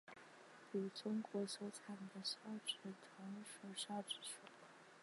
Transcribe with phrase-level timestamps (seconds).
[0.71, 4.37] 与中国所产的韶子同属韶子属。